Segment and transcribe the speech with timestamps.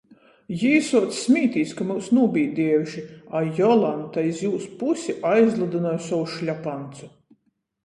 [0.59, 3.03] Jī suoc smītīs, ka myus nūbīdiejuši,
[3.41, 7.15] a Jolanta iz jūs pusi aizlydynoj sovu šļopancu.